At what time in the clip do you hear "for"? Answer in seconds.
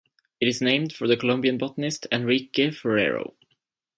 0.93-1.07